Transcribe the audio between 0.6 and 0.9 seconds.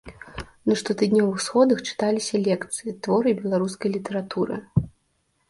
На